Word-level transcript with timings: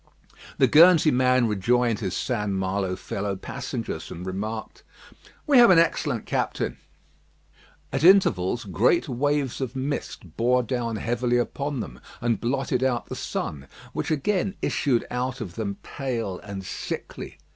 The 0.57 0.65
Guernsey 0.67 1.11
man 1.11 1.47
rejoined 1.47 1.99
his 1.99 2.17
St. 2.17 2.49
Malo 2.49 2.95
fellow 2.95 3.35
passengers, 3.35 4.09
and 4.09 4.25
remarked: 4.25 4.81
"We 5.45 5.59
have 5.59 5.69
an 5.69 5.77
excellent 5.77 6.25
captain." 6.25 6.79
At 7.93 8.03
intervals, 8.03 8.63
great 8.65 9.07
waves 9.07 9.61
of 9.61 9.75
mist 9.75 10.35
bore 10.37 10.63
down 10.63 10.95
heavily 10.95 11.37
upon 11.37 11.81
them, 11.81 11.99
and 12.19 12.41
blotted 12.41 12.83
out 12.83 13.09
the 13.09 13.15
sun; 13.15 13.67
which 13.93 14.09
again 14.09 14.55
issued 14.63 15.05
out 15.11 15.39
of 15.39 15.53
them 15.53 15.77
pale 15.83 16.39
and 16.39 16.65
sickly. 16.65 17.37